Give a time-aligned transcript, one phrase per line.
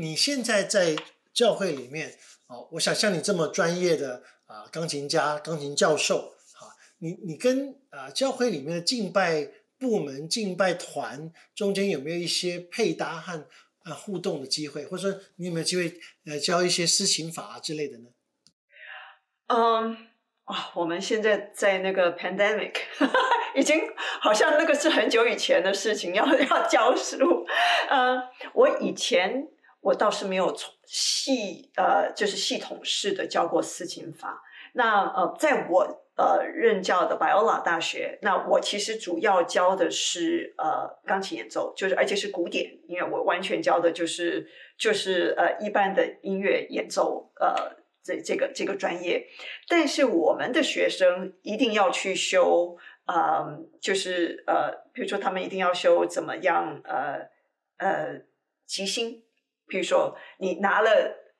[0.00, 0.96] 你现在在
[1.34, 2.16] 教会里面
[2.48, 9.46] 哦，我想像你这么专业的啊钢琴家、钢琴教授啊，你你跟啊教会里面的敬拜
[9.78, 13.46] 部门、敬拜团中间有没有一些配搭和
[13.84, 18.08] 啊互动的机会，或者说你有没有机会呃教一些私情法之类的呢？
[19.48, 19.96] 嗯，
[20.44, 22.72] 啊，我们现在在那个 pandemic，
[23.54, 23.80] 已经
[24.20, 27.46] 好像那个是很久以前的事情，要要教书。
[27.88, 28.20] 呃，
[28.54, 29.48] 我以前
[29.80, 34.42] 我倒是没有从系呃，就是系统式的教过私琴法。
[34.74, 44.48] 那呃，在我呃任教的 Biola 大学，那我其实主要教的是呃钢琴演奏，就是而且是古典音乐，我完全教的就是
[44.78, 47.80] 就是呃一般的音乐演奏呃。
[48.02, 49.26] 这这个这个专业，
[49.68, 52.74] 但是我们的学生一定要去修，
[53.04, 57.28] 呃，就是呃，比如说他们一定要修怎么样，呃
[57.76, 58.22] 呃，
[58.64, 59.22] 即兴，
[59.70, 60.90] 比如说你拿了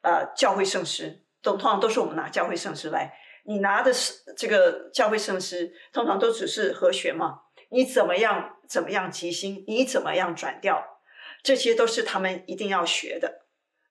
[0.01, 3.13] 呃教会圣诗，都通常都是我们拿教会圣诗来，
[3.45, 10.83] 你拿的是这个教会圣诗，通常都只是和弦嘛，你怎么样怎么样即兴，你怎么样转调，
[11.43, 13.43] 这些都是他们一定要学的，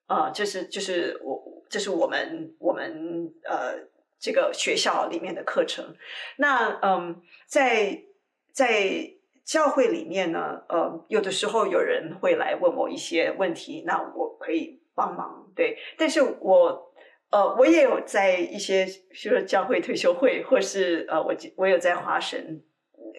[0.08, 1.48] 啊，这是就是我。
[1.72, 3.76] 这是我们我们呃
[4.20, 5.96] 这个学校里面的课程。
[6.38, 8.06] 那嗯，在
[8.52, 9.14] 在
[9.50, 15.76] 教会里面呢，呃，有的时候有人会来问我一些问题，那我可以帮忙，对。
[15.98, 16.94] 但是我
[17.32, 22.62] 呃，我也有在一些，比如说教会退休会，或是呃，我我有在华神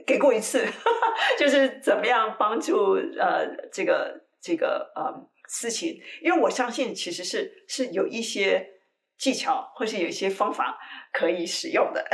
[0.07, 0.65] 给过一次，
[1.37, 5.29] 就是怎么样帮助呃这个这个呃。
[5.53, 8.65] 事情，因为我相信其实是是有一些
[9.19, 10.79] 技巧，或是有一些方法
[11.13, 12.07] 可以使用的，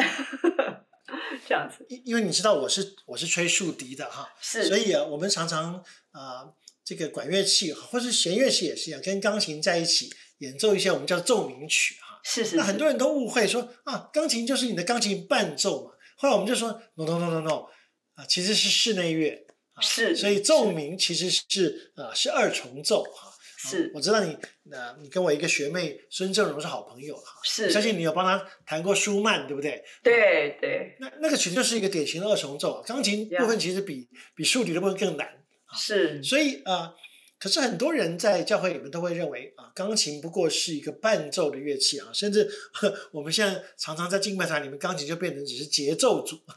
[1.46, 1.84] 这样子。
[1.88, 6.52] 因因为你知道我是我是吹竖笛的哈，是，所以啊，我们常常啊，
[6.84, 12.20] 这个管乐器或是弦乐器也是一样，跟钢琴在一起演奏一些我们叫奏鸣曲哈。
[12.22, 12.56] 是是。
[12.56, 15.92] 那很多人都误会说啊，钢琴就是你的钢琴伴奏嘛。
[16.16, 17.66] 后来我们就说，no no no no no，
[18.14, 19.46] 啊，其实是室内乐。
[19.82, 23.35] 是，所以奏鸣其实是呃是二重奏哈。
[23.68, 24.36] 是，我知道你
[24.70, 27.40] 呃你跟我一个学妹孙正荣是好朋友哈。
[27.42, 29.82] 是，相信你有帮他弹过舒曼，对不对？
[30.02, 30.96] 对对。
[31.00, 35.28] 那那个曲就是一个典型的二重奏，钢琴部分其实比比竖笛的部分更难。
[35.76, 36.22] 是。
[36.22, 36.94] 所以呃。
[37.38, 42.50] 可是很多人在教会里面都会认为啊，钢琴不过是一个伴奏的乐器啊，甚至
[43.12, 46.40] 我们现在常常在敬拜堂里面，钢琴就变成只是节奏组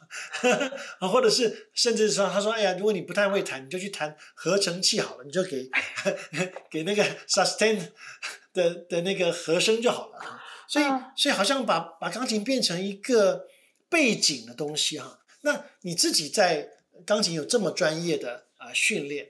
[1.00, 5.69] 啊，或者是甚至说，他说，哎呀，如果你不太会弹，你就去弹合成器好了，你就给
[6.72, 7.78] 给那个 sustain
[8.53, 10.41] 的的那个和声就好了哈。
[10.68, 10.85] 所以，
[11.18, 13.47] 所以好像把把钢琴变成一个
[13.89, 15.19] 背景的东西哈。
[15.41, 16.69] 那你自己在
[17.06, 19.29] 钢琴有这么专业的啊训练？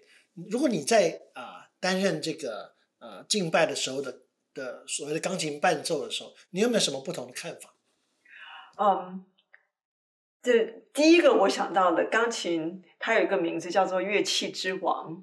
[0.49, 4.11] 如果你在啊担任这个呃敬拜的时候的
[4.53, 7.73] 的所谓的钢琴伴奏的时候，你有没有什么不同的看法？
[8.81, 9.25] 嗯，
[10.41, 15.21] 这第一个我想到的钢琴，它有一个名字叫做乐器之王。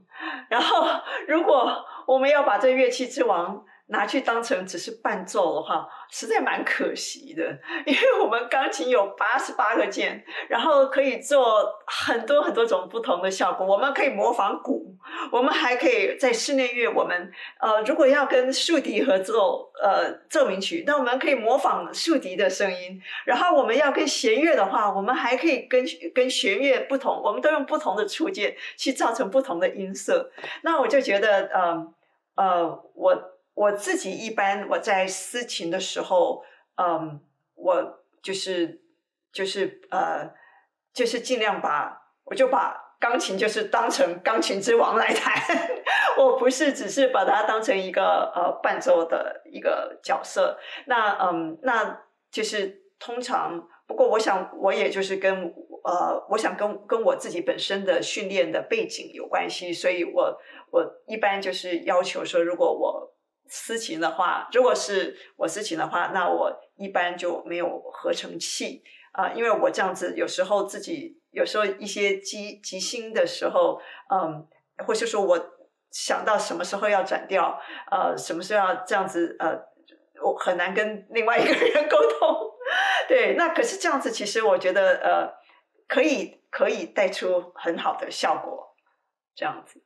[0.49, 0.87] 然后，
[1.27, 7.59] 如果我们要把这乐器之王，拿去当成只是伴奏的话，实在蛮可惜的。
[7.87, 13.67] 因为我们钢琴有八十八个键，然后可以做很多很多种不同的效果。
[13.67, 14.86] 我们可以模仿鼓，
[15.31, 16.89] 我们还可以在室内乐。
[16.89, 23.01] 我们呃，如果要跟竖笛合奏呃奏鸣曲，那我们可以模仿竖笛的声音。
[23.25, 25.85] 然后我们要跟弦乐的话，我们还可以跟
[26.15, 30.31] 跟弦乐不同，我们都用不同的触键去造成不同的音色。
[30.63, 31.95] 那我就觉得呃
[32.37, 33.33] 呃我。
[33.57, 36.45] 我自己一般我在私琴的时候，
[36.75, 37.19] 嗯，
[37.55, 38.83] 我就是
[39.33, 40.31] 就是呃，
[40.93, 45.35] 就是尽量把我就把钢琴就是当成钢琴之王来弹，
[46.19, 50.59] 我不是只是把它当成一个呃伴奏的一个角色。
[50.87, 55.53] 那嗯，那就是通常，不过我想我也就是跟
[55.85, 60.37] 呃，我想跟跟我自己本身的训练的背景有关系，所以我
[60.71, 63.15] 我一般就是要求说，如果我
[63.47, 68.83] 私琴的话，如果是我私琴的话，那我一般就没有合成器
[69.13, 73.79] 啊，因为我这样子有时候自己有时候一些即即兴的时候，
[74.11, 74.49] 嗯，
[74.87, 75.39] 或是说我
[75.91, 77.61] 想到什么时候要转调，
[77.91, 79.55] 呃，什么时候要这样子，呃，
[80.25, 82.57] 我很难跟另外一个人沟通。
[83.07, 85.31] 对，那可是这样子，其实我觉得呃，
[85.87, 88.75] 可以可以带出很好的效果，
[89.35, 89.83] 这样子。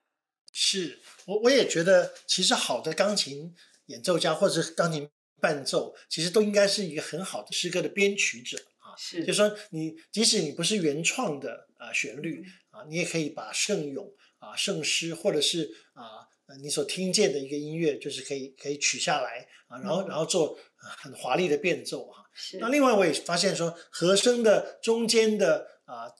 [0.52, 3.52] 是我我也觉得，其实好的钢琴
[3.86, 5.10] 演奏家或者是钢琴
[5.40, 8.56] 伴奏，其实都应该是一个很好的诗歌的编曲者。
[9.02, 14.06] 是，就说你即使你不是原创的啊旋律啊，你也可以把圣咏
[14.38, 22.22] 啊圣诗或者是啊呃你所听见的一个音乐，就是可以可以取下来啊，然后然后做很华丽的变奏哈。
[22.60, 26.12] 那另外我也发现说，和声的中间的啊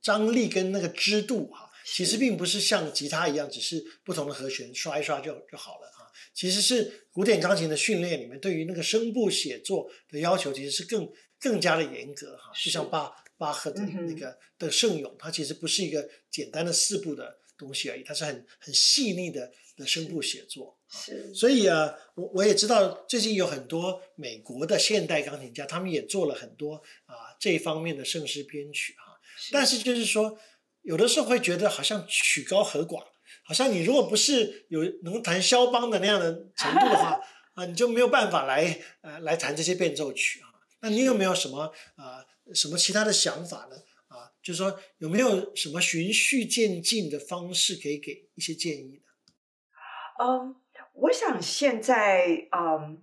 [0.00, 6.06] 张力跟那个支度哈，其实并不是像吉他一样，只是不同的和弦刷一刷就就好了啊。
[6.34, 12.50] 其实是古典钢琴的训练里面，对于那个声部写作的要求，其实是更更加的严格哈。
[12.54, 20.76] 就像巴巴赫的那个的圣咏，它其实不是一个简单的四部的东西而已，它是很很细腻的的声部写作。
[20.90, 29.20] 是，所以啊，我我也知道最近有很多美国的现代钢琴家，他们也做了很多啊这一方面的圣诗编曲哈。
[29.52, 30.38] 但是就是说，
[30.80, 33.04] 有的时候会觉得好像曲高和寡，
[33.44, 37.20] 好像你如果不是有能弹肖邦的那样的程度的话
[37.52, 40.47] 啊，你就没有办法来呃来弹这些变奏曲啊。
[40.80, 43.76] 那你有没有什么啊什么其他的想法呢？
[44.08, 49.02] 啊，就是说有没有什么循序渐进的方式可以给一些建议呢？
[50.24, 50.56] 嗯。
[51.00, 53.00] 我想现在，嗯，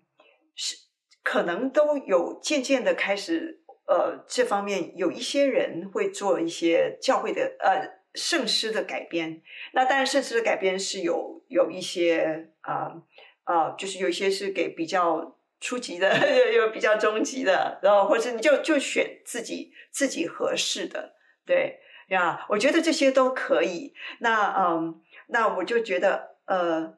[0.54, 0.75] 是
[1.24, 9.42] 可能都有渐渐的开始，呃，这方面有一些人会做一些教会的呃圣诗的改编。
[9.72, 13.01] 那当然，圣诗的改编是有有一些啊
[13.45, 16.07] 啊，就是有一些是给比较初级的，
[16.53, 21.79] 有比较中级的，然后或者你就就选自己自己合适的，对
[22.09, 23.95] 呀，我觉得这些都可以。
[24.19, 26.95] 那嗯，那我就觉得呃。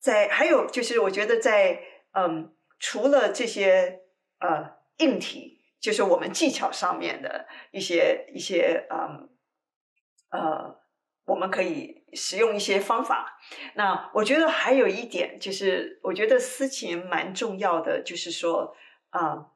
[0.00, 1.80] 在还有就是，我觉得在
[2.12, 4.00] 嗯，除了这些
[4.40, 9.28] 呃硬体，就是我们技巧上面的一些一些嗯
[10.32, 10.81] 呃，
[11.24, 13.38] 我们可以使用一些方法。
[13.74, 18.74] 那我觉得还有一点就是，我觉得私琴蛮重要的，就是说
[19.10, 19.46] 啊，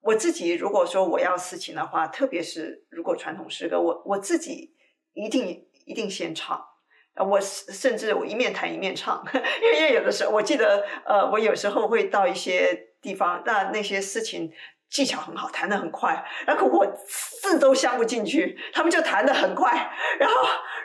[0.00, 4.74] 我自己如果说我要私琴的话，特别是如果传统诗歌，我我自己
[5.14, 6.64] 一定一定先唱。
[7.18, 9.40] 我甚至我一面弹一面唱，因
[9.70, 14.52] 为因为有的时候我记得，呃，我有时候会到一些地方，那那些事情
[14.88, 16.86] 技巧很好，弹的很快，然后我
[17.42, 20.36] 字都镶不进去，他们就弹的很快，然后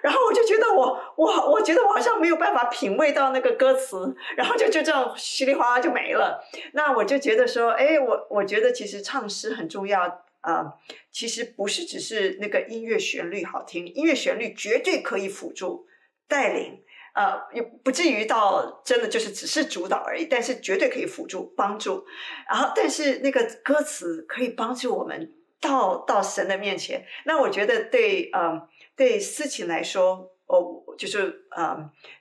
[0.01, 6.43] 然后我就觉得我我我觉得我好像没有办法品味到那个歌词，然后就就这样稀里哗啦就没了。
[6.73, 10.01] 那我就觉得说，哎，我我觉得其实唱诗很重要
[10.41, 10.73] 啊，
[11.11, 15.87] 其实不是只是那个音乐旋律好听，音乐旋律绝对可以辅助。
[16.27, 16.81] 带领，
[17.13, 22.05] 呃，也不至于到真的就是只是主导而已，但是绝对可以辅助帮助。
[22.49, 25.29] 然后，但是那个歌词可以帮助我们
[25.59, 27.05] 到到神的面前。
[27.25, 28.61] 那我觉得对，呃，
[28.95, 31.77] 对思琴来说，哦，就是呃，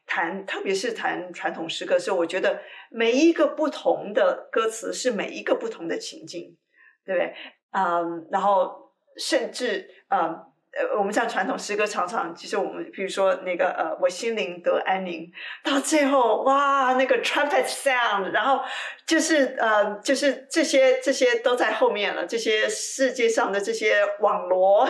[0.06, 2.60] 弹，特别是弹传统诗歌时，我觉得
[2.90, 6.56] 每一个不同的歌词是每一个不同的情境，
[7.04, 7.34] 对不对？
[7.70, 10.49] 嗯，然后甚至，呃。
[10.72, 15.28] 呃，我们像传统诗歌，常常其实我们，比如说那个呃，我心灵得安宁，
[15.64, 18.60] 到最后哇，那个 trumpet sound，然后
[19.04, 24.88] 就是呃，就是这些这些都在后面了，这些世界上的这些网罗，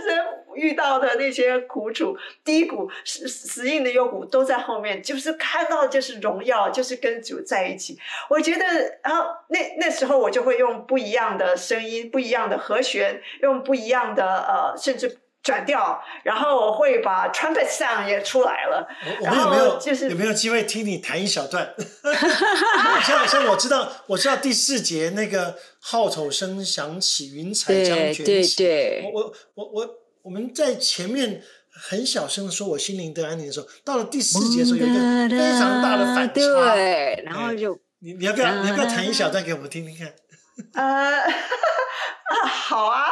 [0.54, 2.14] 遇到的那些苦楚、
[2.44, 7.98] 低谷、死死硬的幽谷都在后面，就是看到就是荣耀，就是跟主在一起。
[8.28, 8.66] 我觉得，
[9.02, 15.21] 然后那那时候我就会用不一样的声音、不一样的和弦，用不一样的呃，甚至。
[15.42, 18.86] 转调，然后我会把 trumpet sound 也出来了。
[19.20, 21.74] 我们有没有就是有没有机会听你弹一小段？
[23.04, 29.02] 像像我知道，我知道第四节那个号头声响起，云彩将卷起。
[29.12, 29.88] 我我我我
[30.22, 36.34] 我们在前面很小声的说“我心灵得安宁”的时候，到了第四节的时候有一个非常大的反差。
[36.34, 40.14] 对，然后就你你要不要你要不要弹一小段给我们听听看？
[40.74, 43.06] 呃， 啊，好啊。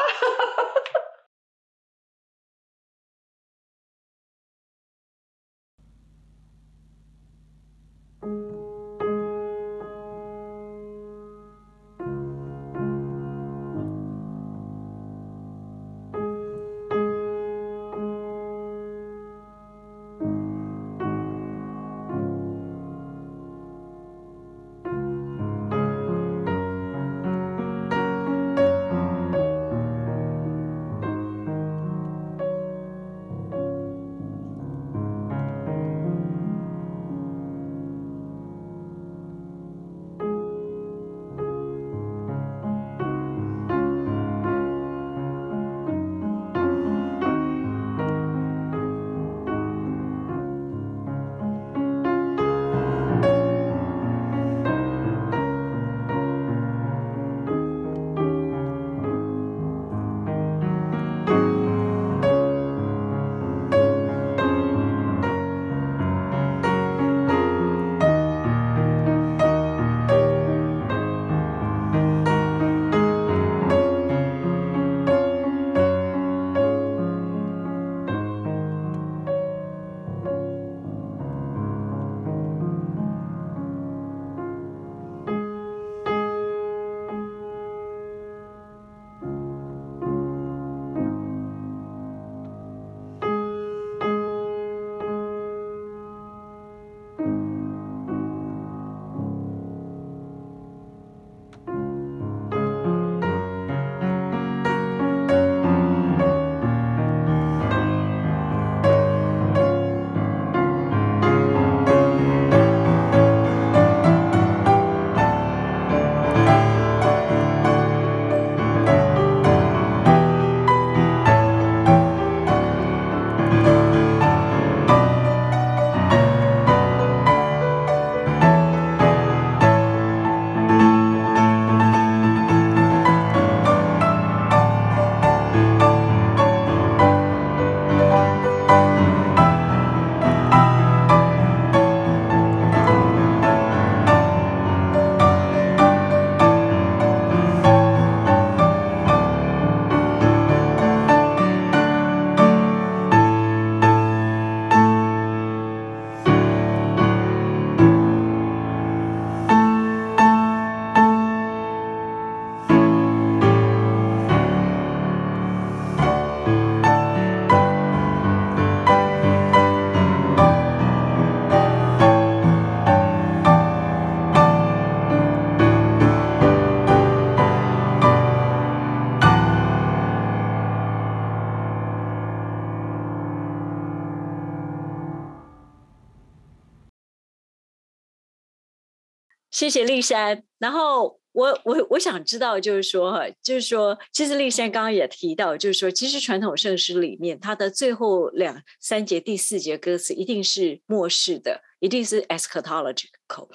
[189.50, 190.42] 谢谢丽珊。
[190.59, 203.49] 然后我我我想知道，就是说哈，就是说，其实丽珊刚刚也提到，就是说，其实传统圣诗里面，它的最后两三节、第四节歌词一定是末世的，一定是 eschatological，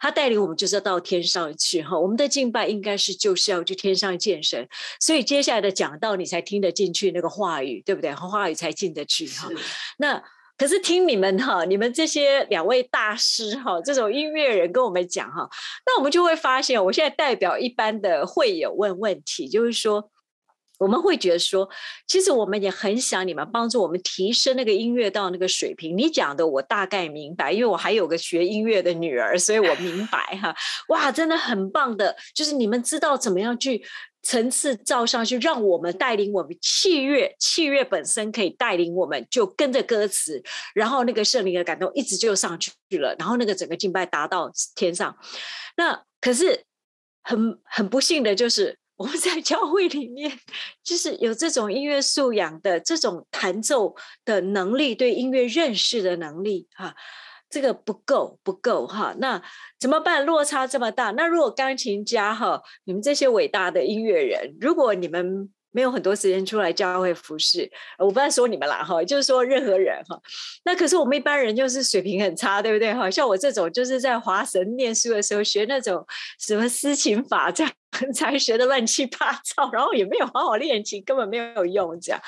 [0.00, 1.98] 它带领我们就是要到天上去哈。
[1.98, 4.68] 我们的敬拜应该是就是要去天上见神，
[5.00, 8.14] 所以接下来的讲道你才听得进去那个话语，对不对？
[8.14, 9.48] 话语才进得去哈。
[9.96, 10.22] 那
[10.62, 15.50] 可是听你们哈，你们这些两位大师哈，这种音乐人跟我们讲哈，
[15.84, 20.08] 那我们就会发现，我现在代表一般的会友问问题，就是说，
[20.78, 21.68] 我们会觉得说，
[22.06, 25.98] 其实我们也很想你们帮助我们提升那个音乐到那个水平。
[25.98, 30.54] 你讲的我大概明白，因为我还有个学音乐的女儿，所以我明白哈。
[30.90, 33.82] 哇，真的很棒的，就是你们知道怎么样去。
[34.22, 40.42] 层次照上去，让我们带领我们器乐，器乐本身可以带领我们，就跟着歌词，
[40.74, 45.16] 然后那个圣灵的感动一直就上去了，然后那个整个敬拜达到天上。
[45.76, 46.64] 那可是
[47.22, 50.38] 很很不幸的就是我们在教会里面，
[50.84, 56.94] 就是有这种音乐素养的这种弹奏的能力，对音乐认识的能力哈。
[57.52, 59.40] 这个不够，不够哈，那
[59.78, 60.24] 怎么办？
[60.24, 70.18] 落差这么大，那如果钢琴家哈，你们这些伟大的音乐人，如果你们没有很多时间出来教会服侍，我不在说你们啦哈，就是说任何人哈，
[70.64, 73.10] 那可是我们一般人就是水平很差，对不对哈？
[73.10, 76.02] 像我这种就是在华神念书的时候学那种
[76.38, 77.72] 什么私琴法这样，
[78.16, 82.20] 才学的乱七八糟，然后也没有好好练琴，根本没有用这样。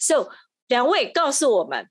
[0.00, 0.30] So
[0.68, 1.86] 两位告诉我们。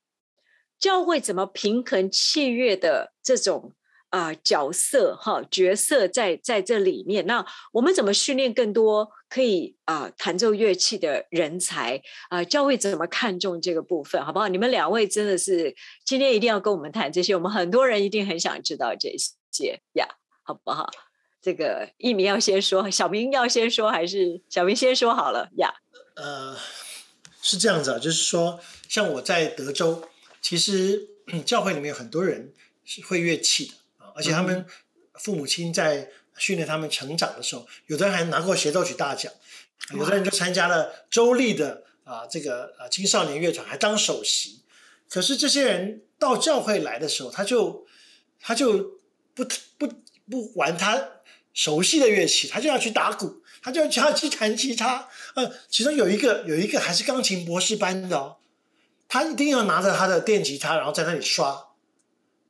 [0.79, 3.73] 教会怎么平衡器乐的这种
[4.09, 7.25] 啊角色哈角色在在这里面？
[7.27, 12.43] 那我们怎么训练更多可以啊弹奏乐器的人才啊？
[12.43, 14.23] 教会怎么看重这个部分？
[14.23, 14.47] 好不好？
[14.47, 19.13] 你们两位真的是今天一定要跟我们谈这些，我们很多人一定很想知道这
[19.51, 20.07] 些呀，
[20.43, 20.89] 好不好？
[21.41, 25.73] 这个一鸣要先说，小明要先说，还是小明先说好了呀？
[26.15, 26.55] 呃，
[27.41, 30.03] 是这样子啊，就是说，像我在德州。
[30.41, 31.07] 其实
[31.45, 32.53] 教会里面有很多人
[32.85, 34.65] 是会乐器的啊，而且他们
[35.15, 39.31] 父母亲在训练他们成长的时候，有的人还拿过协奏曲大奖，
[39.93, 44.61] 有的人就参加了州立的啊这个啊青少年乐团，还当首席。
[45.09, 47.85] 可是这些人到教会来的时候，他就
[48.39, 48.99] 他就
[49.33, 49.45] 不
[49.77, 49.87] 不
[50.29, 51.09] 不玩他
[51.53, 55.09] 熟悉的乐器，他就要去打鼓，他就要去弹吉他。
[55.35, 58.37] 呃，其中有一个有一个还是钢琴博士班的哦。
[59.09, 61.47] 他一定要拿着他的电吉他，然后在那里刷，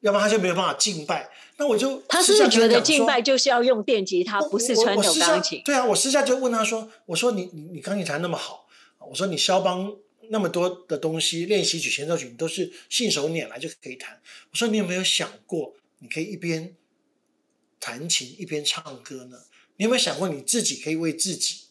[0.02, 1.32] 要不然他就没有办法敬拜。
[1.58, 5.62] 那我就他是觉得敬拜就是要用电吉他，不是传统钢琴。
[5.64, 8.68] 对啊，我私下就问他说：“我说你你你钢琴弹那么好，
[9.10, 9.94] 我说你肖邦
[10.30, 14.22] 那么多的东西，练习曲、前奏曲你都是信手拈来就可以弹。
[14.52, 16.76] 我说你有没有想过，你可以一边
[17.80, 19.38] 弹琴一边唱歌呢？
[19.78, 21.62] 你有没有想过你自己可以为自己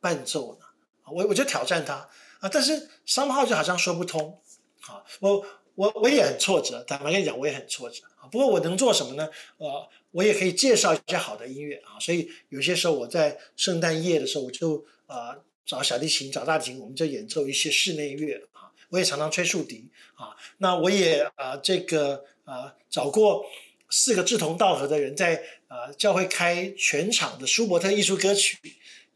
[0.00, 0.66] 伴奏呢？”
[1.10, 2.08] 我我就挑战他。
[2.40, 4.40] 啊，但是三号就好像说不通，
[4.82, 8.26] 啊，我我我也很挫折，坦白跟你讲，我也很挫折啊。
[8.30, 9.28] 不过我能做什么呢？
[9.58, 11.98] 呃，我也可以介绍一些好的音乐啊。
[12.00, 18.70] 所以有些时候我在圣诞夜的时候，我就啊找小提琴、找大提琴，我们就演奏一些室内乐啊。
[18.90, 20.36] 我也常常吹竖笛啊。
[20.58, 23.44] 那我也啊这个啊找过
[23.90, 28.58] 四个志同道合的人，在啊教会开全场的舒伯特艺术歌曲。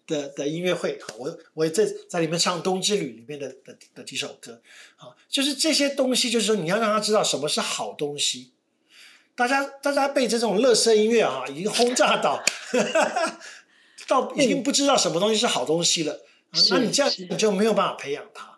[0.06, 4.60] 的的音乐会，我我也在在里面唱《冬之旅》里面的的的几首歌，
[4.96, 8.52] 好，就是这些东西，就是说你要让他知道什么是好东西。
[9.34, 12.42] 大家大家被这种乐色音乐啊，已经轰炸到，
[14.06, 16.20] 到已经不知道什么东西是好东西了。
[16.68, 18.51] 那你这样你就没有办法培养他。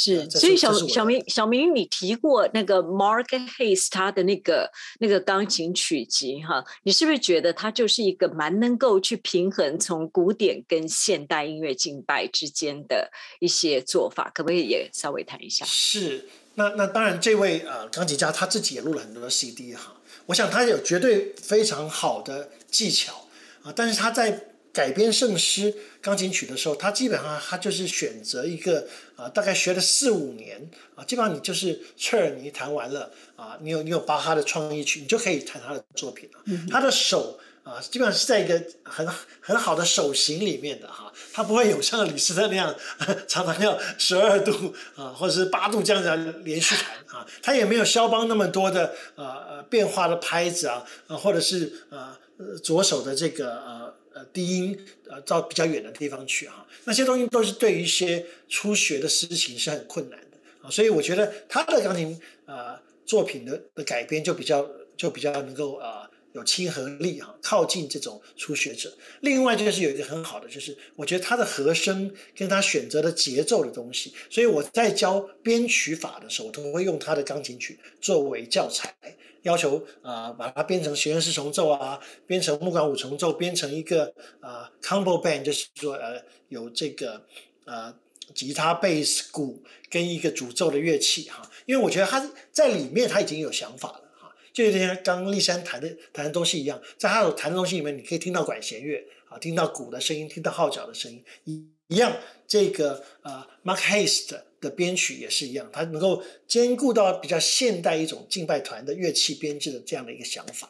[0.00, 14.30] 是，所以小小明小明，你提过那个 Mark Hayes 他的那个那个钢琴曲集哈，你是不是觉得他就是一个蛮能够去平衡从古典跟现代音乐敬拜之间的一些做法？
[14.32, 15.64] 可不可以也稍微谈一下？
[15.66, 23.26] 是，那那当然，这位呃钢琴家他自己也录了很多的 CD 哈，我想他有绝对非常好的技巧
[23.64, 24.44] 啊，但是他在。
[24.78, 36.38] 改编圣诗钢琴曲的时候，他基本上他就是选择一个啊，大概学了四五年啊，基本上你就是彻尔尼弹完了啊，你有你有巴哈的创意曲，你就可以弹他的作品了。
[36.70, 39.04] 他的手啊，基本上是在一个很
[39.40, 42.72] 很好的手型里面的哈，他不会有像李斯特那样
[43.26, 52.16] 常常要十二度啊，或者是八度这样子连续弹啊，他也没有肖邦那么多的呃呃变化的拍子啊，啊或者是呃
[52.62, 53.97] 左手的这个呃。
[54.26, 68.92] 低音呃，到比较远的地方去哈，那些东西都是对于一些初学的诗情是很困难的啊，所以我觉得他的钢琴呃作品的的改编就比较就比较能够啊有亲和力哈，靠近这种初学者。
[69.20, 78.94] 另外就是有一个很好的，就是我觉得他的和声跟他选择的节奏的东西，所以我在教编曲法的时候，我都会用他的钢琴曲作为教材，
[79.42, 87.24] 要求啊把它编成弦乐四重奏啊，编成木管五重奏，编成一个啊 combo band，就是说呃有这个
[87.64, 87.94] 呃
[88.34, 94.34] 吉他、贝斯、鼓跟一个主奏的乐器哈，因为我觉得他在里面他已经有想法了哈。
[94.52, 102.12] 就有点像刚刚丽珊谈的弹的东西一样，在他所弹的东西里面，你可以听到管弦乐啊，听到鼓的声音，听到号角的声音，一一样。
[102.46, 110.68] 这个呃，Mark Haste 的编曲也是一样，它能够兼顾到比较现代一种敬拜团的乐器编制的这样的一个想法。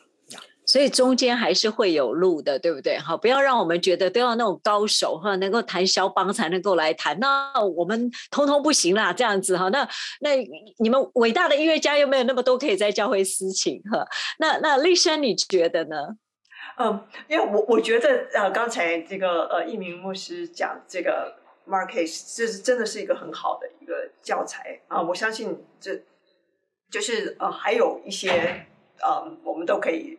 [0.66, 2.98] 所以中间还是会有路的，对不对？
[2.98, 9.70] 好，不要让我们觉得都要那种高手哈，能够弹肖邦才能够来弹，那我们通通不行啦，这样子哈。
[9.70, 9.88] 那
[10.20, 10.36] 那
[10.76, 14.06] 你们伟大的音乐家又没有那么多可以在教会私情哈？
[14.40, 15.96] 那那丽珊你觉得呢？
[16.76, 21.34] 嗯，因为我我觉得呃，刚才这个呃，一名牧师讲这个
[21.68, 25.02] Marcus，这是真的是一个很好的一个教材啊。
[25.02, 26.02] 我相信这
[26.90, 28.66] 就是呃，还有一些
[29.02, 30.18] 呃，我们都可以。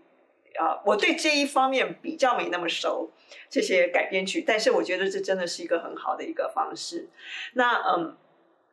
[0.60, 3.12] 啊，我对这一方面比较没那么熟，
[3.50, 7.08] 这些改编曲，但是我觉得这真的是一个很好的一个方式。
[7.54, 8.18] 那嗯，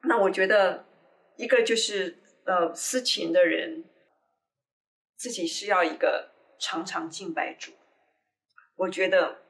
[0.03, 0.85] 那我觉得
[1.37, 3.85] 一个就是呃，私情的人
[5.17, 7.73] 自己是要一个常常敬拜主。
[8.77, 9.43] 我觉得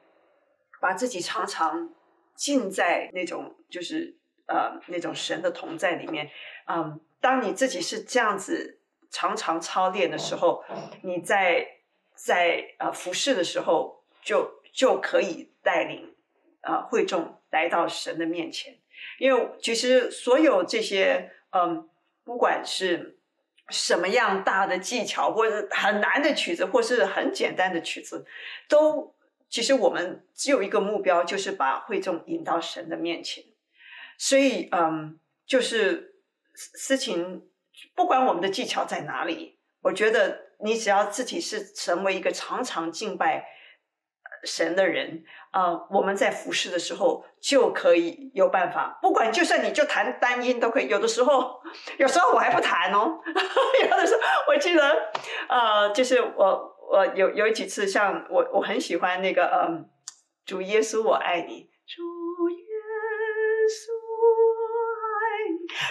[0.80, 1.94] 把自己常常
[2.36, 4.14] 浸在那种就是
[4.46, 6.30] 呃那种神的同在里面，
[6.68, 10.64] 嗯，当你自己是这样子常常操练的时候，
[11.02, 11.72] 你在。
[12.18, 16.14] 在呃服侍的时候，就就可以带领
[16.62, 18.74] 啊会众来到神的面前，
[19.18, 21.86] 因为其实所有这些嗯，
[22.24, 23.18] 不管是
[23.68, 28.24] 什么样大的技巧，或者很难的曲子，或是很简单的曲子，
[28.66, 29.14] 都
[29.48, 33.44] 其实我们只有一个目标，就是把会众引到神的面前。
[34.18, 36.14] 所以嗯，就是
[36.54, 37.48] 事情，
[37.94, 40.46] 不管我们的技巧在哪里，我觉得。
[40.58, 43.46] 你只要自己是成为一个常常敬拜
[44.42, 48.98] 神的人啊，我们在服侍的时候就可以有办法。
[49.02, 51.60] 不管就算你就弹单音都可以，有的时候，
[51.98, 53.20] 有时候我还不弹哦。
[53.84, 55.12] 有的时候我记得，
[55.46, 59.88] 呃，就是我我有有几次，像我我很喜欢那个嗯，
[60.44, 62.66] 主耶稣我爱你，主耶
[63.70, 63.92] 稣
[65.20, 65.24] 爱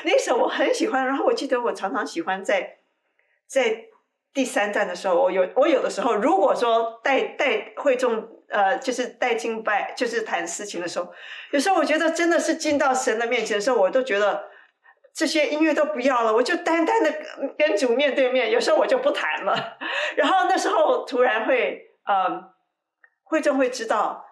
[0.04, 1.06] 你，那首我很喜欢。
[1.06, 2.80] 然后我记得我常常喜欢在
[3.48, 3.86] 在。
[4.36, 11.10] 第三站的时候，我有我有的时候，如果说带带会众，呃，就是带敬拜，就是谈事情的时候，
[11.52, 14.44] 有时候我觉得真的是进到神的面前的时候，我都觉得
[15.16, 17.12] 这些音乐都不要了，我就单单的
[17.58, 18.52] 跟主面对面。
[18.52, 19.78] 有时候我就不弹了，
[20.18, 22.54] 然后那时候突然会，呃，
[23.24, 24.26] 会就会知道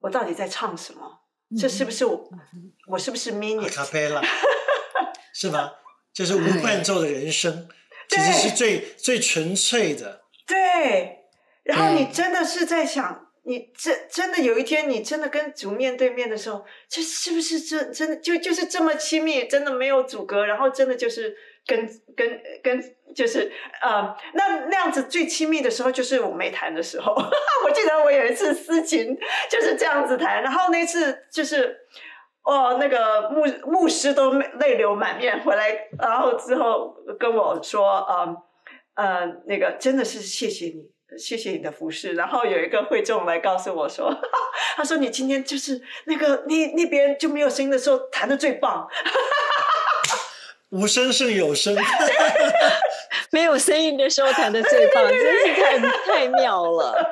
[0.00, 1.20] 我到底在唱什么，
[1.60, 2.28] 这是不是我，
[2.88, 4.22] 我是不是 mini 咖啡了，
[5.34, 5.72] 是吗？
[6.14, 7.68] 就是无伴奏的人生。
[8.08, 11.20] 其实是最最纯粹的，对。
[11.64, 22.82] 然后你真的是在想，你真真的有一天，你真的跟主面对面的时候，这是不是真真的就就是这么亲密，真的没有阻隔，然后真的就是跟跟跟
[23.14, 23.52] 就是
[23.82, 27.12] 呃，那那样子最亲密的时候，就是我没谈的时候。
[27.64, 29.16] 我记得我有一次私情
[29.50, 31.78] 就是这样子谈，然后那次就是。
[32.46, 38.36] 哦，那个牧牧师都泪流满面回来，然后之后跟我说，呃，
[38.96, 40.84] 呃，那个真的是谢谢你，
[41.18, 42.12] 谢谢你的服饰。
[42.14, 44.14] 然后有一个会众来告诉我说，
[44.76, 48.86] 他说你今天就是那个那那边就没有声音的时候弹的最棒，
[50.70, 51.76] 无声胜有声，
[53.30, 57.10] 没有声音的时候弹的最棒， 真是太太妙了，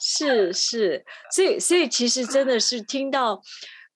[0.00, 3.40] 是是，所以所以其实真的是听到，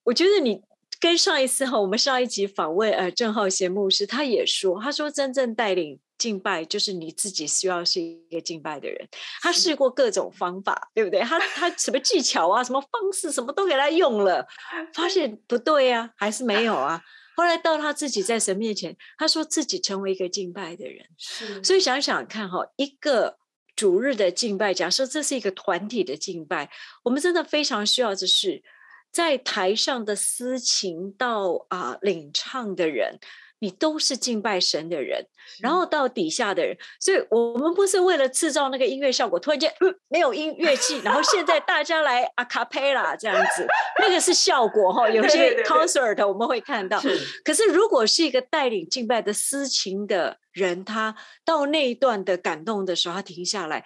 [0.05, 0.63] 我觉得你。
[1.01, 9.09] 跟上一次哈，我们上一集访问呃郑浩贤牧师，他也说，他说真正带领敬拜就是你自己需要是一个敬拜的人。
[9.41, 11.21] 他试过各种方法，对不对？
[11.21, 14.47] 他他什么技巧啊，什么方式，什么都给他用了，
[14.93, 17.01] 发现不对啊，还是没有啊。
[17.37, 21.07] 后来到他自己在神面前，他说自己成为一个敬拜的人。
[21.17, 23.39] 是，所以想想看哈，一个
[23.77, 26.69] 主日的敬拜，假设这是一个团体的敬拜，
[27.05, 28.63] 我们真的非常需要的是。
[29.11, 33.19] 在台上的司琴到啊领唱的人，
[33.61, 35.25] 你都是敬拜神的人，
[35.61, 39.73] 然后到底下的人，所以我们不是为了制造那个音乐效果，突然间
[40.09, 43.67] 没有音乐器，然后现在大家来阿卡贝拉这样子，
[44.01, 45.09] 那个是效果哈。
[45.09, 47.01] 有些 concert 我们会看到，
[47.45, 53.85] 可是如果是一个带领敬拜的私情的人，他到那一段的感动的时候，他停下来。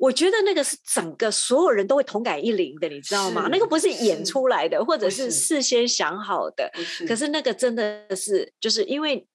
[0.00, 3.48] 我觉得那个是整个所有人都会同感一零的，你知道吗？
[3.52, 6.70] 那个不是演出来的，或者是是事先想好的。
[6.74, 9.26] 是可是那个真的是，就是因为，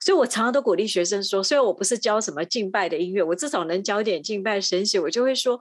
[0.00, 5.60] 所以我常常都鼓励学生说，虽然我不是教什么敬拜的音乐，我至少能教点敬拜神学，我就会说。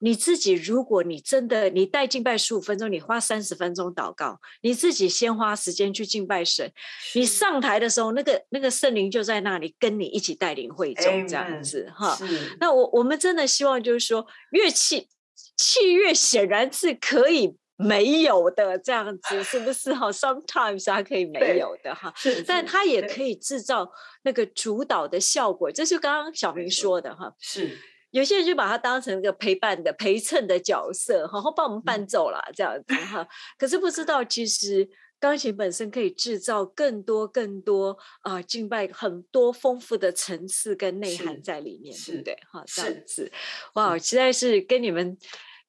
[0.00, 6.70] 你自己，如果你真的你带敬拜十五分钟，你花三十分钟祷告，你自己先花时间去敬拜神。
[7.14, 12.18] 你上台的时候，那个那个圣灵就在那里跟你一起带领会众这样子哈。
[12.60, 15.08] 那我我们真的希望就是说，乐器
[15.56, 22.12] 器乐显然是可以没有的，这样子是不是哈？Sometimes 它可以 没有的哈，
[22.46, 23.90] 但它也可以制造
[24.22, 27.32] 那个主导的效果，这是刚刚小明说的哈。
[27.38, 27.78] 是
[28.14, 33.26] 有些人就把它当成一个陪伴的陪衬的角色，然后帮我们伴奏啦，这样子哈。
[33.58, 42.38] 可是不知道，其实钢琴本身可以制造更多更多啊、敬拜很多丰富的层次跟内涵在里面，对是不对？
[42.52, 43.32] 哈，这样子，
[43.74, 45.18] 哇，实在是跟你们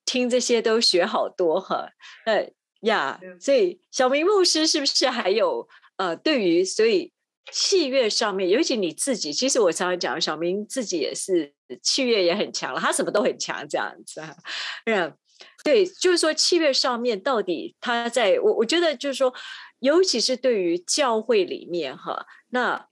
[0.05, 1.89] 听这些都学好多哈。
[2.27, 2.47] 呃
[2.81, 7.11] 呀对，所以小明牧师是不是还有呃，对于所以
[7.51, 14.35] 器乐上面，尤其你自己，其实我常常讲，小明自己也是器乐也很强了，他什么都很强这样子啊。
[14.85, 15.13] 嗯，
[15.63, 19.33] 对，就是说器乐上面到底他在我我觉得就是说，
[19.79, 22.87] 尤其是对于教会里面哈，那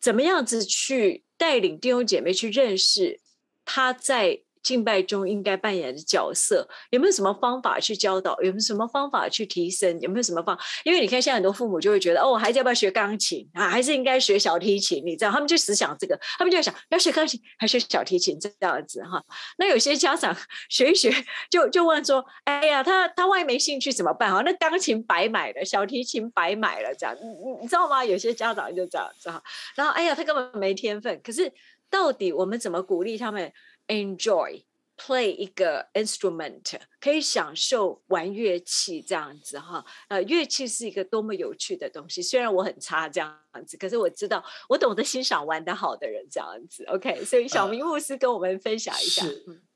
[0.00, 3.20] 怎么样子去带领弟兄姐妹去认识
[3.64, 8.32] 他在敬拜中应该扮演的角色，有没有什么方法去教导？
[8.40, 9.98] 有没有什么方法去提升？
[10.00, 10.58] 有没有什么方？
[10.84, 13.68] 因为你看，现在很多父母就会觉得，哦，孩子要不要学钢琴啊？
[13.68, 15.02] 还是应该学小提琴？
[15.04, 19.22] 你知道，他们就只想这个，他们就想要学钢琴还学小提琴这样子哈。
[19.58, 20.36] 那有些家长
[20.68, 21.12] 学一学
[21.50, 24.32] 就就问说，哎呀，他他万一没兴趣怎么办？
[24.32, 28.04] 哈，那钢琴白买了，小提琴白买了，这样你你知道吗？
[28.04, 29.42] 有些家长就这样子哈。
[29.74, 31.20] 然后，哎呀，他根本没天分。
[31.24, 31.52] 可是，
[31.88, 33.52] 到底我们怎么鼓励他们
[33.90, 34.62] enjoy
[34.96, 39.84] play 一个 instrument，可以享受玩乐器这样子哈？
[40.08, 42.22] 呃，乐器是一个多么有趣的东西。
[42.22, 46.84] 虽然我很差这样子，可是我知道我懂得欣赏玩得好的人这样子。
[46.84, 49.26] OK，所以小明牧师跟我们分享一下。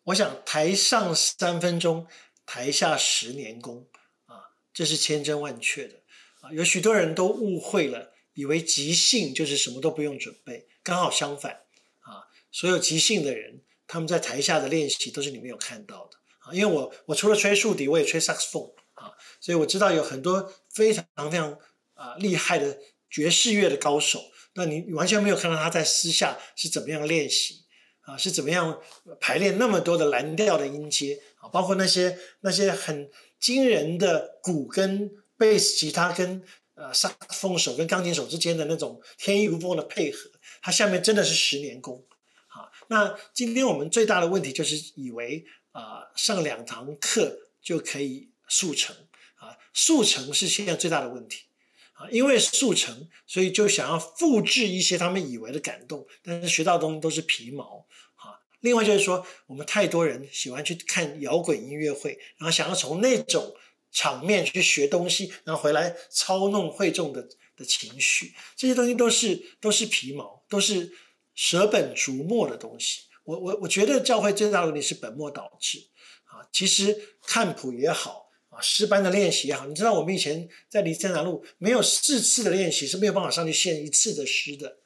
[0.04, 2.06] 我想台上三分钟，
[2.44, 3.88] 台下十年功
[4.26, 6.02] 啊，这是千真万确的
[6.42, 6.52] 啊。
[6.52, 11.62] 有许多人都误会了，以为即兴就是什么都不用准备，刚好相反
[12.00, 12.28] 啊。
[12.52, 16.54] 所有即兴的人，他们在台下的练习都是你没有看到的啊。
[16.54, 21.58] 因为我我除了吹竖笛，我也吹萨克斯风啊，所以我知道有很多非常非常
[21.94, 22.78] 啊厉害的
[23.10, 24.20] 爵士乐的高手，
[24.54, 27.62] 那你完全没有看到他在私下是怎么样练习。
[28.06, 28.82] 啊，是怎么样
[29.18, 31.48] 排练那么多的蓝调的音阶啊？
[31.48, 36.42] 包括那些那些很惊人的鼓跟贝斯、吉他跟
[36.74, 42.04] 呃萨克斯风手跟钢琴手之间的那种天衣无缝的配合，它下面真的是十年功。
[42.88, 48.94] 那今天我们最大的问题就是以为啊、上两堂课就可以速成
[49.36, 51.44] 啊，速成是现在最大的问题。
[51.94, 58.34] 啊，因为速成，所以就想要复制一些他们以为的感动，但是学到的东西都是皮毛啊。
[58.60, 63.54] 另外就是说，我们太多人喜欢去看摇滚音乐会，然后想要从那种
[63.92, 70.92] 场面去学东西，然后回来操弄会众的的情绪，这些东西都是都是皮毛，都是
[71.34, 73.02] 舍本逐末的东西。
[73.24, 75.78] 我我我觉得教会最大的问题是本末倒置
[76.24, 76.46] 啊。
[76.52, 78.22] 其实看谱也好。
[78.54, 84.78] 啊，诗班的练习也好，你知道我们以前在离天南路没有四次的练习是没有办法上去献一次的诗的，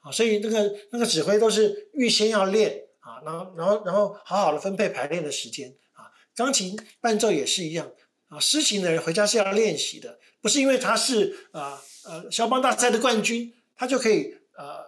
[0.00, 7.90] 啊，所以那个那个指挥都是预先要练啊，然后然后然后好好的分配排练的时间啊，钢琴伴奏也是一样
[8.28, 14.84] 啊，诗琴的人回家是要练习的，不是因为他是啊呃肖邦大赛的冠军，他就可以呃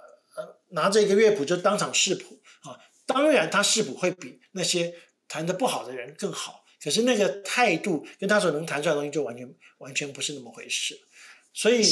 [0.76, 4.94] 拿着一个乐谱就当场试谱啊，当然他试谱会比那些
[5.26, 6.62] 弹的不好的人更好。
[6.78, 10.96] 可是那个态度跟他所能弹出来的东西就完全完全不是那么回事，
[11.52, 11.82] 所以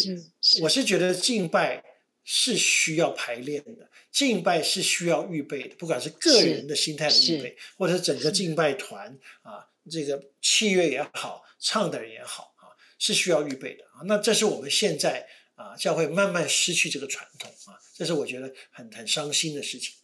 [0.61, 1.83] 我是觉得敬拜
[2.23, 14.05] 是需要排练的，敬拜是需要预备的，不管是个人的心态的预备，或者是整个敬拜团啊，这个器乐也好，唱的人也好啊，是需要预备的啊。
[14.05, 19.95] 那这是我们现在啊教会慢慢失去这个传统啊，这是我觉得很很伤心的事情。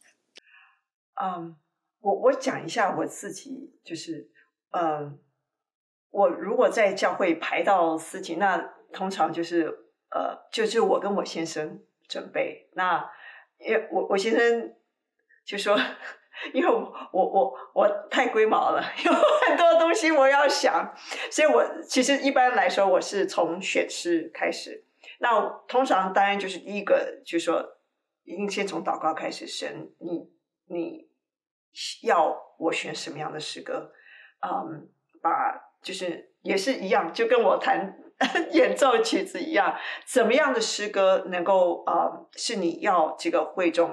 [1.20, 1.56] 嗯，
[2.00, 4.30] 我我讲一下我自己，就是。
[4.72, 5.18] 嗯，
[6.10, 8.56] 我如果在教会排到司琴，那
[8.92, 9.66] 通常就是
[10.10, 12.68] 呃，就是我跟我先生准备。
[12.74, 13.10] 那
[13.58, 14.72] 因为我我先生
[15.44, 15.76] 就说，
[16.54, 20.94] 因为我我我太龟毛了， 有很多东西我要想，
[21.32, 24.84] 所以我其实一般来说我是从选诗开始。
[25.18, 27.76] 那通常当然就是第一个就说，
[28.32, 30.30] 一定先从祷告开始，神你
[30.66, 31.10] 你。
[32.02, 33.92] 要我选什么样的诗歌，
[34.40, 34.88] 嗯，
[35.22, 37.96] 把就是也是一样，就跟我弹
[38.50, 43.90] 演奏曲子一样，怎么样的诗歌能够呃是你要这个会众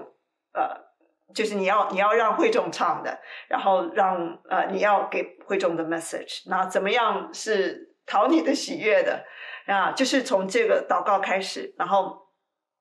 [0.53, 0.87] 呃。
[1.35, 3.19] 就是你要你要让会众唱的，
[3.49, 9.23] 然后让呃你要给会众的 message，那怎么样是讨你的喜悦的
[9.67, 9.91] 啊？
[9.91, 12.17] 就是从这个祷告开始，然后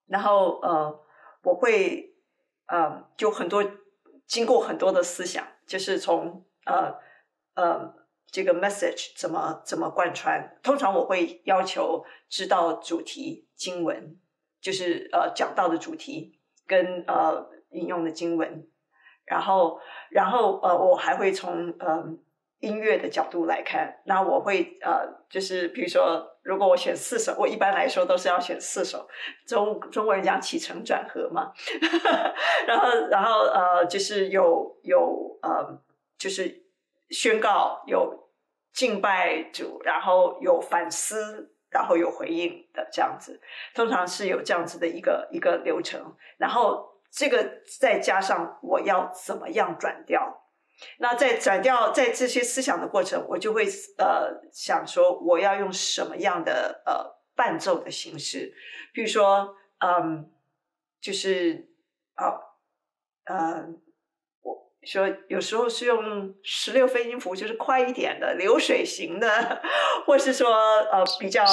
[0.07, 1.06] 然后呃
[1.47, 2.15] 我会
[2.67, 3.65] 呃就很多
[4.27, 6.95] 经过很多的思想，就是从呃
[7.55, 7.95] 呃
[8.27, 10.59] 这个 message 怎么怎么贯穿。
[10.63, 14.19] 通常我会要求知道主题经文，
[14.61, 17.55] 就是呃讲到的主题跟呃。
[17.71, 18.67] 引用的经文，
[19.27, 22.07] 然后，然后，呃，我还会从呃
[22.61, 24.01] 音乐的角度来看。
[24.07, 29.09] 那我会呃，就是比如说，如果我选四首，我一般来说都是要选四首。
[29.47, 31.53] 中中国人讲起承转合嘛，
[32.67, 35.79] 然后，然后呃，就是有有呃，
[36.17, 36.63] 就是
[37.11, 38.31] 宣告，有
[38.73, 43.41] 敬拜主，然后有反思，然后有回应的这样子。
[43.75, 46.95] 通常是有这样子的一个一个流程，然后。
[47.09, 50.46] 这个再加上我要怎么样转调，
[50.99, 53.65] 那在转调在这些思想的过程，我就会
[53.99, 58.53] 呃想说我要用什么样的呃伴奏的形式，
[58.93, 60.31] 比如说嗯，
[61.01, 61.69] 就是
[62.15, 62.33] 啊
[63.25, 63.67] 呃，
[64.43, 69.63] 我说有时候是用十六分音符，就是快一点的流水型的，
[70.07, 70.51] 或是说
[70.93, 71.45] 呃比较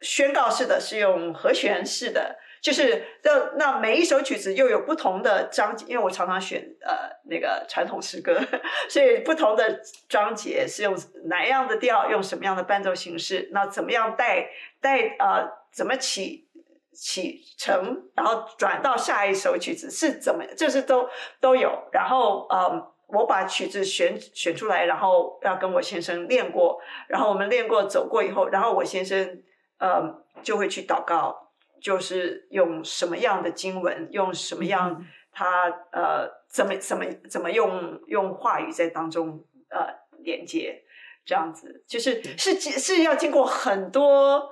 [0.00, 2.38] 宣告式的，是用和弦式的。
[2.62, 8.38] 就是那那每一首曲子又有不同的章节，因为我常常选呃那个传统诗歌，
[8.88, 10.94] 所以不同的章节是用
[11.24, 14.46] 哪样的调，用什么样的伴奏形式，那怎么样带
[14.80, 16.48] 带呃怎么起
[16.92, 21.08] 起程，然后转到下一首曲子是怎么，就是都
[21.40, 21.88] 都有。
[21.92, 29.42] 然后呃我把曲子选选出来，然后要跟我先生练过，然后我们练过走过以后，然后我先生
[29.78, 30.02] 呃
[30.42, 31.46] 就会去祷告。
[31.80, 39.86] 就是用什么样的经文，用什么样他呃怎么怎么怎么用用话语在当中呃
[40.22, 40.82] 连接，
[41.24, 44.42] 这样子就是是是要经过很多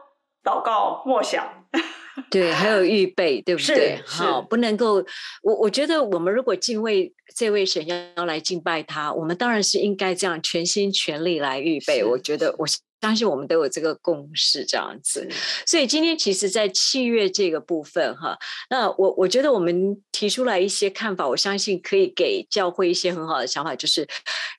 [0.42, 1.46] 祷告默想，
[2.30, 4.00] 对，还有预备，对不对？
[4.06, 5.04] 好，不能够
[5.42, 7.86] 我我觉得我们如果敬畏这位神
[8.16, 12.02] 要来敬拜他，我们当然是应该这样全心全力来预备。
[12.02, 12.66] 我觉得我。
[13.00, 15.28] 相信我们都有这个共识，这样子。
[15.66, 18.36] 所以今天其实，在契约这个部分，哈，
[18.70, 24.06] 那我我觉得我们提出来一些看法，我相信可以给教会一些很好的想法，就是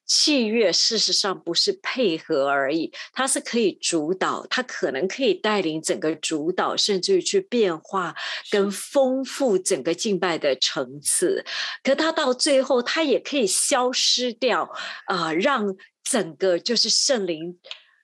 [0.05, 8.15] 契约事实上不是配合而已，它是可以主导，它可能可以带领整个主导，甚至于去变化
[8.49, 11.43] 跟丰富整个敬拜的层次。
[11.83, 14.71] 可它到最后，它也可以消失掉
[15.07, 17.59] 啊，让整个就是圣灵。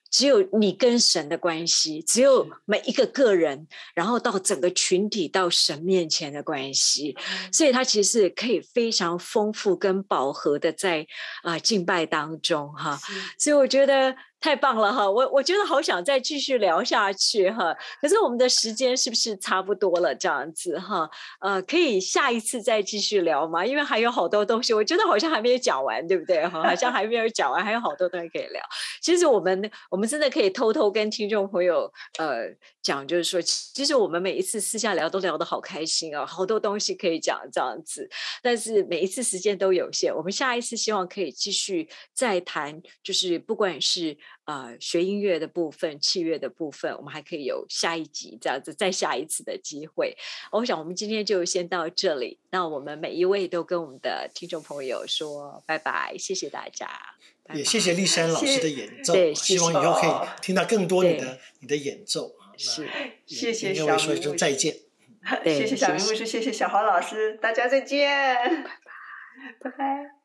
[0.09, 7.15] 只有你跟神的关系，只有每一个个人，然后到整个群体到神面前的关系，
[7.51, 11.05] 所以它其实可以非常丰富跟饱和的在
[11.43, 12.99] 啊敬拜当中哈，
[13.37, 14.15] 所以我觉得。
[14.45, 20.13] 太棒了哈，我我觉得好想再继续聊下去哈，可是我们的时间是不是差不多了？
[20.13, 23.65] 这样子哈，呃，可以下一次再继续聊吗？
[23.65, 26.47] 因为还有好多东西，我觉得好像还没有讲完，对不对？
[26.47, 28.62] 哈，好像还没有讲完，还有好多东西可以聊。
[29.01, 32.43] 其实我们我们真的可以偷偷跟听众朋友呃
[32.84, 38.08] 讲，就是说，其实我们每一次私下聊都聊得好开心啊，好多东西可以讲这样子，
[38.43, 40.15] 但是每一次时间都有限。
[40.15, 44.15] 我们下一次希望可以继续再谈，就是不管是。
[44.43, 50.15] 呃，学音乐的部分、器乐的部分，我们还可以有下一集这样子，再下一次的机会。
[50.52, 52.38] 我想我们今天就先到这里。
[52.52, 56.88] 那我们每一位都跟我们的听众朋友说拜拜，谢谢大家。
[57.54, 62.36] 也谢谢丽珊老师的演奏，希望以后可以听到更多你的你的演奏。
[62.58, 62.88] 是，
[63.26, 64.76] 谢谢小明说一声再见。
[65.43, 68.36] 谢谢小明牧师，谢谢小华老师，大家再见。
[69.60, 70.24] 拜拜，拜拜。